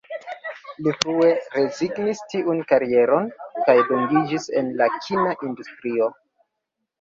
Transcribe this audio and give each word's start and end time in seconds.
Li 0.85 0.93
frue 1.01 1.27
rezignis 1.55 2.21
tiun 2.33 2.63
karieron, 2.71 3.29
kaj 3.69 3.77
dungiĝis 3.91 4.49
en 4.63 4.73
la 4.81 4.89
kina 4.97 5.37
industrio. 5.51 6.11